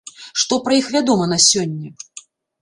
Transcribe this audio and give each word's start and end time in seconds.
Што 0.43 0.57
пра 0.67 0.73
іх 0.79 0.87
вядома 0.95 1.27
на 1.35 1.39
сёння? 1.49 1.93